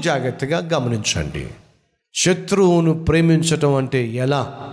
[0.00, 1.48] జాగ్రత్తగా గమనించండి.
[2.14, 4.68] శత్రువును ప్రేమించటం అంటే ఎలా?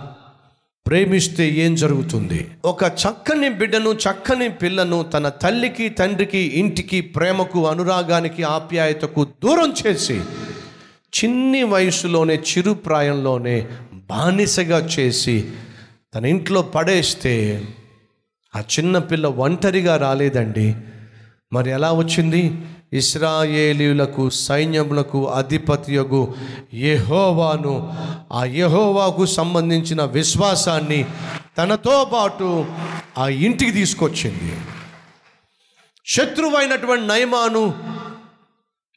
[0.86, 2.50] ప్రేమిస్తే ఏం జరుగుతుంది?
[2.64, 10.20] ఒక చక్కని బిడ్డను చక్కని పిల్లను తన తల్లికి తండ్రికి ఇంటికి ప్రేమకు అనురాగానికి ఆప్యాయతకు దూరం చేసి
[11.18, 15.50] చిన్ని వయసులోనే చిరు ప్రాయంలోనే బానిసగా చేసి
[16.14, 17.64] తన ఇంట్లో పడేస్తే
[18.56, 20.74] ఆ చిన్న పిల్ల ఒంటరిగా రాలేదండి.
[21.52, 22.56] మరి ఎలా వచ్చింది?
[22.92, 26.34] ఇస్రాయేలీలకు సైన్యములకు అధిపతియగు
[26.74, 27.92] యహోవాను.
[28.32, 31.06] ఆ యెహోవాకు సంబంధించిన విశ్వాసాన్ని
[31.58, 32.66] తనతో పాటు
[33.18, 34.56] ఆ ఇంటికి తీసుకొచ్చింది.
[36.06, 37.74] శత్రువైనటువంటి నయమాను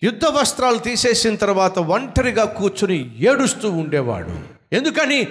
[0.03, 4.39] యుద్ధ వస్త్రాలు తీసేసిన తర్వాత ఒంటరిగా కూర్చుని ఏడుస్తూ ఉండేవాడు.
[4.75, 5.27] ఎందుకని?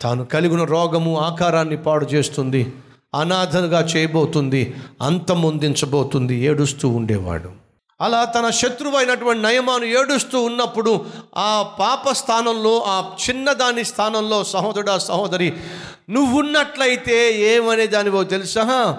[0.00, 2.72] తాను కలిగిన రోగము ఆకారాన్ని పాడు చేస్తుంది
[3.14, 7.69] అనాథగా చేయబోతుంది అంతమొందించబోతుంది ఏడుస్తూ ఉండేవాడు.
[8.00, 11.04] అలా తన శత్రువైనటువంటి నయమాను ఏడుస్తూ ఉన్నప్పుడు
[11.36, 15.52] ఆ పాప స్థానంలో ఆ చిన్నదాని స్థానంలో సహోదరుడా సహోదరి
[16.10, 18.98] నువ్వున్నట్లయితే ఏమనే దానివో తెలుసా?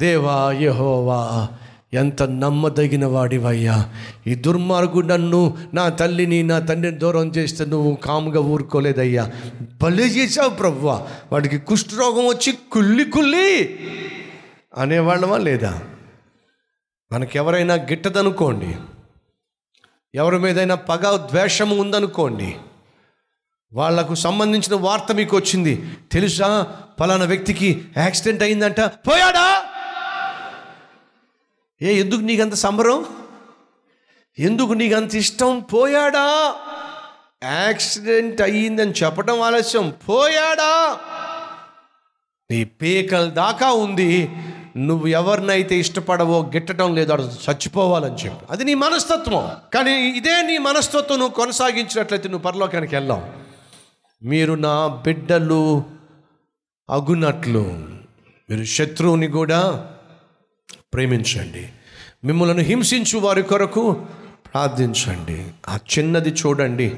[0.00, 1.48] దేవా యహోవా
[1.94, 3.90] ఎంత నమ్మదగిన వాడివయ్యా.
[4.26, 9.30] ఈ దుర్మార్గుడు నన్ను నా తల్లిని నా తండ్రిని దూరం చేస్తే నువ్వు కాముగా ఊరుకోలేదయ్యా.
[9.82, 11.02] భలే చేసావు ప్రవ్వా.
[11.32, 13.78] వాడికి కుష్ఠరోగం వచ్చి కుళ్ళి కుళ్ళి
[14.78, 15.80] అనేవాళ్ళమా లేదా?
[17.12, 18.76] మనకెవరైనా గిట్టదనుకోండి
[20.14, 22.56] ఎవరి మీదైనా పగ ద్వేషం ఉందనుకోండి
[23.72, 26.76] వాళ్ళకు సంబంధించిన వార్త మీకు వచ్చింది తెలుసా?
[27.00, 29.64] పలానా వ్యక్తికి యాక్సిడెంట్ అయిందంట పోయాడా?
[31.82, 33.04] ఏ ఎందుకు నీకంత సంబరం?
[34.38, 35.60] ఎందుకు నీకంత ఇష్టం?
[35.60, 36.54] పోయాడా?
[37.44, 40.98] యాక్సిడెంట్ అయ్యిందని చెప్పడం ఆలస్యం పోయాడా?
[42.50, 44.28] నీ పేకల దాకా ఉంది
[44.76, 48.46] నువ్వు ఎవరినైతే ఇష్టపడవో గిట్టడం లేదు అడు చచ్చిపోవాలని చెప్పి.
[48.50, 49.50] అది నీ మనస్తత్వం.
[49.74, 53.22] కానీ ఇదే నీ మనస్తత్వం నువ్వు కొనసాగించినట్లయితే నువ్వు పరలోకానికి వెళ్ళావు.
[54.26, 55.84] మీరు నా బిడ్డలు
[56.90, 57.60] అగునట్లు.
[58.50, 59.86] మీరు శత్రువుని కూడా
[60.94, 61.68] ప్రేమించండి.
[62.24, 63.92] మిమ్మల్ని హింసించు వారి కొరకు
[64.52, 65.46] ప్రార్థించండి.
[65.68, 66.96] ఆ చిన్నది చూడండి.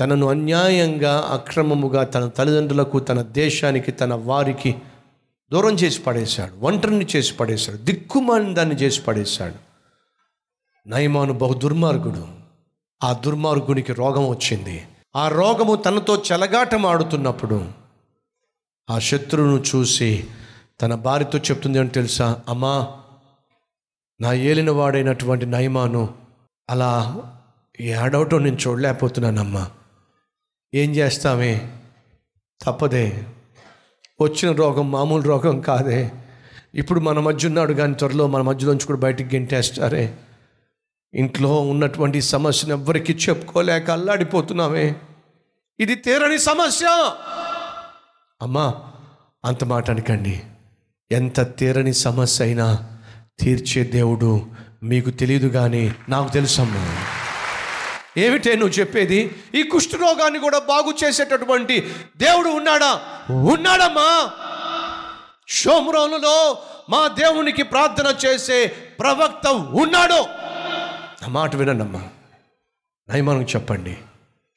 [0.00, 4.74] తనను అన్యాయంగా అక్రమముగా తన తల్లిదండ్రులకు తన దేశానికి తన వారికి
[5.52, 9.54] దూరం చేసి పడేశాడు ఒంటరిని చేసి పడేశాడు దిక్కుమాలిన దాన్ని చేసి పడేశాడు.
[10.88, 12.28] నయమాను బహు దుర్మార్గుడు.
[13.02, 14.86] ఆ దుర్మార్గునికి రోగం వచ్చింది.
[15.16, 17.68] ఆ రోగము తనతో చెలగాటం ఆడుతున్నప్పుడు
[18.90, 20.26] ఆ శత్రువును చూసి
[20.80, 22.40] తన భార్యతో చెప్తుంది అని తెలుసా?
[22.48, 22.88] అమ్మా
[24.20, 26.14] నా ఏలిన వాడైనటువంటి నయమాను
[26.70, 27.22] అలా
[27.80, 29.70] ఏడవటం నేను చూడలేకపోతున్నానమ్మా.
[30.74, 31.72] ఏం చేస్తామే?
[32.62, 33.26] తప్పదే.
[34.22, 36.10] వచ్చిన రోగం మామూలు రోగం కాదే.
[36.74, 40.16] ఇప్పుడు మన మధ్య ఉన్నాడు కానీ త్వరలో మన మధ్యలోంచి కూడా బయటికి గెంటేస్తారే.
[41.14, 44.96] ఇంట్లో ఉన్నటువంటి సమస్యను ఎవ్వరికి చెప్పుకోలేక అల్లాడిపోతున్నామే.
[45.80, 46.86] ఇది తీరని సమస్య.
[48.42, 48.74] అమ్మా
[49.44, 50.42] అంత మాట అనకండి.
[51.12, 52.98] ఎంత తీరని సమస్య అయినా
[53.40, 54.46] తీర్చే దేవుడు
[54.82, 57.09] మీకు తెలియదు కానీ నాకు తెలుసమ్మా.
[58.16, 59.42] ఏమిటే నువ్వు చెప్పేది?
[59.54, 63.00] ఈ కుష్ఠరోగాన్ని కూడా బాగు చేసేటటువంటి దేవుడు ఉన్నాడా?
[63.30, 64.30] ఉన్నాడమ్మా.
[65.48, 70.26] షోమ్రోనులో మా దేవునికి ప్రార్థన చేసే ప్రవక్త ఉన్నాడు.
[71.22, 72.08] నా మాట వినండమ్మా.
[73.08, 73.98] నయమానం చెప్పండి.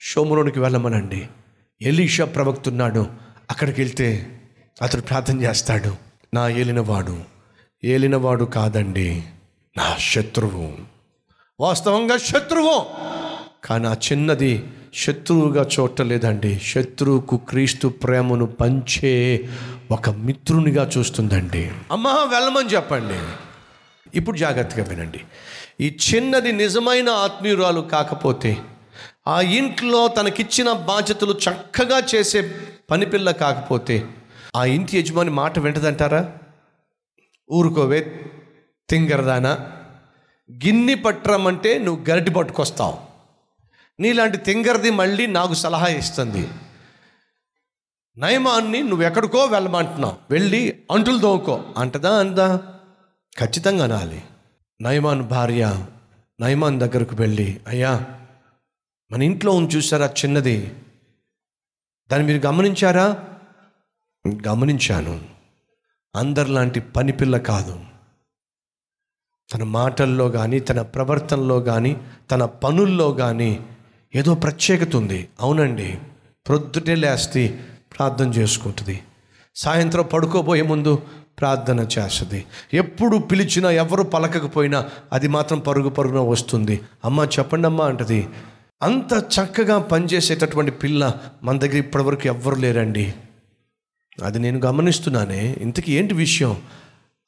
[0.02, 1.28] షోమ్రోనికి వెళ్ళమనండి.
[1.82, 3.08] ఎలీషా ప్రవక్త ఉన్నాడు.
[3.52, 4.42] అక్కడికి వెళ్తే
[4.82, 5.96] అతడు ప్రార్థన చేస్తాడు.
[6.34, 7.24] నా ఏలినవాడు
[7.84, 9.24] ఏలినవాడు కాదండి
[9.78, 10.78] నా శత్రువు.
[11.60, 12.86] వాస్తవంగా శత్రువు.
[13.64, 14.64] కానీ ఆ చిన్నది
[14.94, 16.60] శత్రువుగా చూడలేదండి.
[16.60, 19.50] శత్రువుకు క్రీస్తు ప్రేమను పంచే
[19.92, 21.72] ఒక మిత్రునిగా చూస్తుందండి.
[21.92, 23.34] అమ్మా వెళ్ళమని చెప్పండి.
[24.18, 25.20] ఇప్పుడు జాగ్రత్తగా వినండి.
[25.82, 28.58] ఈ చిన్నది నిజమైన ఆత్మీయురాలు కాకపోతే
[29.28, 32.56] ఆ ఇంట్లో తనకిచ్చిన బాధ్యతలు చక్కగా చేసే
[32.92, 34.08] పనిపిల్ల కాకపోతే
[34.56, 36.32] ఆ ఇంటి యజమాని మాట వింటదంటారా?
[37.52, 38.20] ఊరుకోవే
[38.90, 39.50] తింగరదానా.
[40.52, 43.13] గిన్ని పట్టరమంటే నువ్వు గరిటి పట్టుకొస్తావు.
[44.00, 46.50] నీలాంటి తింగర్ది మళ్ళీ నాకు సలహా ఇస్తుంది.
[48.18, 50.16] నయమాన్ని నువ్వు ఎక్కడికో వెళ్ళమంటున్నావు.
[50.32, 52.58] వెళ్ళి అంటులు దోముకో అంటదా అందా?
[53.40, 54.24] ఖచ్చితంగా అనాలి.
[54.82, 55.86] నయమాన్ భార్య
[56.42, 58.06] నయమాన్ దగ్గరకు వెళ్ళి అయ్యా
[59.12, 60.76] మన ఇంట్లో ఉంది చూసారా చిన్నది.
[62.12, 63.28] దాన్ని మీరు గమనించారా?
[64.48, 65.22] గమనించాను.
[66.16, 67.86] అందరిలాంటి పనిపిల్ల కాదు.
[69.54, 72.02] తన మాటల్లో కానీ తన ప్రవర్తనలో కానీ
[72.32, 73.66] తన పనుల్లో కానీ
[74.16, 75.28] ఏదో ప్రత్యేకత ఉంది.
[75.40, 75.98] అవునండి.
[76.48, 77.60] ప్రొద్దుటే లేస్తే
[77.98, 79.00] ప్రార్థన చేసుకుంటుంది.
[79.56, 81.02] సాయంత్రం పడుకోబోయే ముందు
[81.40, 82.46] ప్రార్థన చేస్తుంది.
[82.74, 86.82] ఎప్పుడు పిలిచినా ఎవరు పలకకపోయినా అది మాత్రం పరుగు పరుగున వస్తుంది.
[87.06, 88.28] అమ్మ చెప్పండి అమ్మా అంటది.
[88.84, 91.14] అంత చక్కగా పనిచేసేటటువంటి పిల్ల
[91.44, 93.14] మన దగ్గర ఇప్పటివరకు ఎవ్వరు లేరండి.
[94.24, 95.58] అది నేను గమనిస్తున్నానే.
[95.62, 96.58] ఇంతకీ ఏంటి విషయం?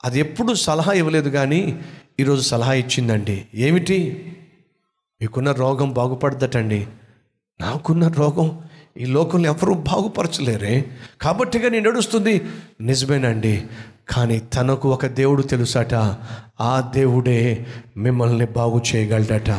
[0.05, 1.81] అది ఎప్పుడు సలహా ఇవ్వలేదు కానీ
[2.19, 3.45] ఈరోజు సలహా ఇచ్చిందండి.
[3.55, 4.31] ఏమిటి?
[5.25, 6.87] మీకున్న రోగం బాగుపడదటండి.
[7.61, 8.61] నాకున్న రోగం
[8.97, 10.85] ఈ లోకంలో ఎవరూ బాగుపరచలేరే.
[11.21, 12.41] కాబట్టిగా నేను నడుస్తుంది
[12.81, 13.63] నిజమేనండి.
[14.09, 15.93] కానీ తనకు ఒక దేవుడు తెలుసట
[16.61, 17.65] ఆ దేవుడే
[17.97, 19.49] మిమ్మల్ని బాగు చేయగలడట.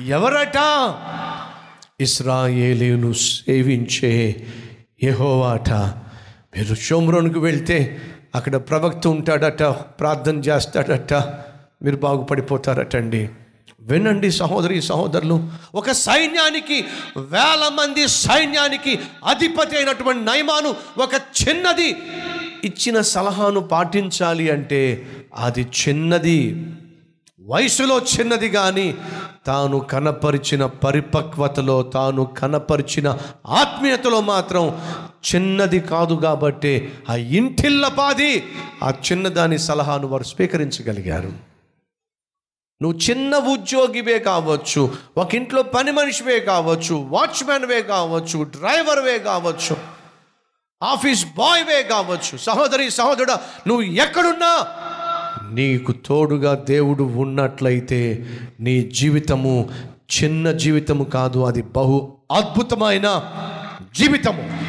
[0.00, 0.56] ఎవరట?
[2.00, 4.46] ఇస్రాయేలీను సేవించే
[5.02, 5.70] యహోవాట.
[6.56, 7.98] మీరు షోమ్రోన్కు వెళ్తే
[8.34, 11.12] అక్కడ ప్రవక్త ఉంటాడట ప్రార్థన చేస్తాడట.
[11.82, 13.28] మీరు బాగుపడిపోతారటండి.
[13.80, 16.84] వినండి సహోదరి సహోదరులు ఒక సైన్యానికి
[17.16, 21.96] వేల మంది సైన్యానికి అధిపతి అయినటువంటి నయమాను ఒక చిన్నది
[22.64, 26.66] ఇచ్చిన సలహాను పాటించాలి అంటే అది చిన్నది.
[27.40, 28.94] వయసులో చిన్నది కానీ
[29.46, 34.80] తాను కనపరిచిన పరిపక్వతలో తాను కనపరిచిన ఆత్మీయతలో మాత్రం
[35.34, 38.44] చిన్నది కాదు కాబట్టి ఆ ఇంటిల్లపాది
[38.82, 41.55] ఆ చిన్నదాని సలహాను వారు స్వీకరించగలిగారు.
[42.82, 49.76] నువ్వు చిన్న ఉద్యోగివే కావచ్చు ఒక ఇంట్లో పని మనిషివే కావచ్చు వాచ్మెన్వే కావచ్చు డ్రైవర్వే కావచ్చు
[50.82, 53.30] ఆఫీస్ బాయ్వే కావచ్చు సహోదరి సహోదరుడ
[53.66, 54.66] నువ్వు ఎక్కడున్నా
[55.50, 58.26] నీకు తోడుగా దేవుడు ఉన్నట్లయితే
[58.60, 59.68] నీ జీవితము
[60.18, 63.32] చిన్న జీవితము కాదు అది బహు అద్భుతమైన
[63.98, 64.60] జీవితము.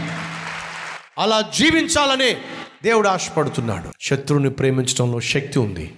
[1.17, 2.37] అలా జీవించాలని
[2.83, 3.89] దేవుడు ఆశపడుతున్నాడు.
[4.01, 5.93] శత్రువుని ప్రేమించడంలో శక్తి ఉంది.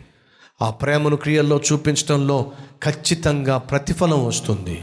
[0.61, 2.51] ఆ ప్రేమను క్రియల్లో చూపించడంలో
[2.83, 4.81] ఖచ్చితంగా ప్రతిఫలం వస్తుంది.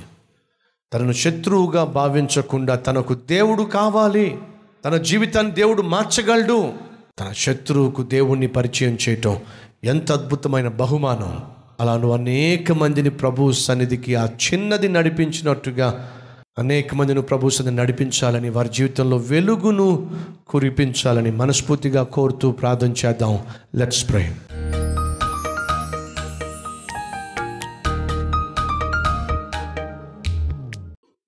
[0.94, 4.38] తనను శత్రువుగా భావించకుండా తనకు దేవుడు కావాలి.
[4.84, 6.72] తన జీవితాన్ని దేవుడు మార్చగలడు.
[7.20, 9.36] తన శత్రువుకు దేవుణ్ణి పరిచయం చేయటం
[9.84, 11.40] ఎంత అద్భుతమైన బహుమానం.
[11.80, 16.10] అలా నువ్వు అనేక మందిని ప్రభు సన్నిధికి ఆ చిన్నది నడిపించినట్టుగా
[16.58, 20.10] అనేక మందిని ప్రభు సన్నిధి నడిపించాలని వారి జీవితంలో వెలుగును
[20.48, 23.38] కురిపించాలని మనస్ఫూర్తిగా కోరుతూ ప్రార్థన చేద్దాం.
[23.74, 24.55] లెట్స్ ప్రేమ్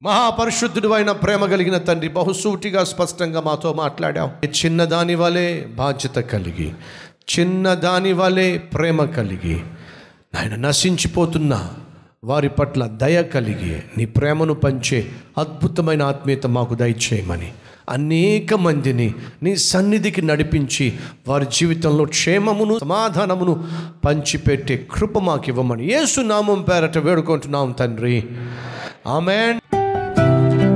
[0.09, 6.69] మహాపరిశుద్ధుడు అయిన ప్రేమ కలిగిన తండ్రి బహుసూటిగా స్పష్టంగా మాతో మాట్లాడాం చిన్నదాని వలె బాధ్యత కలిగి
[7.33, 9.57] చిన్నదాని వలె ప్రేమ కలిగి
[10.39, 11.69] ఆయన నశించిపోతున్న
[12.25, 17.53] వారి పట్ల దయ కలిగి నీ ప్రేమను పంచే అద్భుతమైన ఆత్మీయత మాకు దయచేయమని
[17.91, 20.87] అనేక మందిని నీ సన్నిధికి నడిపించి
[21.29, 23.55] వారి జీవితంలో క్షేమమును సమాధానమును
[24.05, 28.17] పంచిపెట్టే కృప మాకు ఇవ్వమని ఏసునామం పేరట వేడుకుంటున్నాం తండ్రి.
[29.07, 29.61] ఆమెన్.